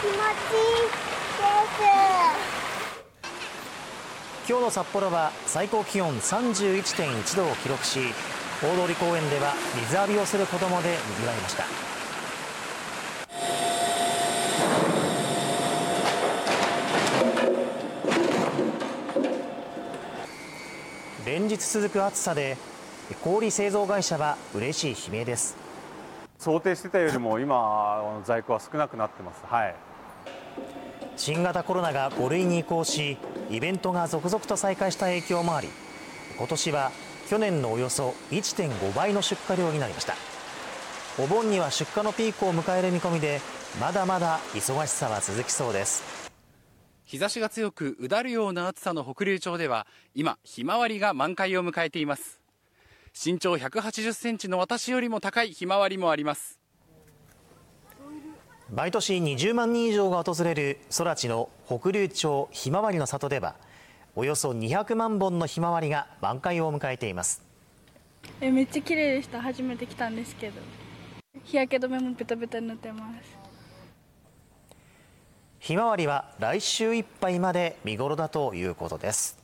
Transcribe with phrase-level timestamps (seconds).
[0.00, 0.24] 気持ちいいで
[4.46, 4.48] す。
[4.48, 8.00] 今日の札幌は最高気温31.1度を記録し
[8.62, 11.64] 大通公園では水浴びをする子どもで賑わいました。
[21.26, 22.56] 連日続く暑さで
[23.22, 25.69] 氷製造会社は嬉しい悲鳴です。
[26.40, 29.44] 想定してたよりも今在庫は少なくなってます。
[29.44, 29.76] はい。
[31.16, 33.18] 新型コロナが5類に移行し
[33.50, 35.68] イベントが続々と再開した影響もあり
[36.38, 36.92] 今年は
[37.28, 40.14] 去年のおよそ1.5倍の出荷量になりました。
[41.22, 43.42] お盆には出荷のピークを迎える見込みで
[43.78, 46.30] まだまだ忙しさは続きそうです。
[47.04, 52.39] 日差しが強くうだるような暑さの北竜町では今ひまわりが満開を迎えています
[53.14, 56.58] 身長180センチの私よりも高いひまわりもあります。
[58.72, 63.56] 毎年20万人以上が訪れる空知の北竜町ひまわりの里では
[64.14, 67.42] およそ200万本のひまわりが満開を迎えています。
[68.40, 69.40] えめっちゃ綺麗でした。
[69.40, 70.60] 初めて来たんですけど。
[71.44, 73.40] 日焼け止めもベタベタに塗ってます。
[75.60, 79.38] ひまわりは来週いっぱいまで見頃だということです